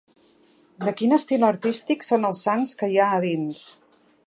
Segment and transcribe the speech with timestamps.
[0.87, 3.63] De quin estil artístic són els sants que hi ha a dins?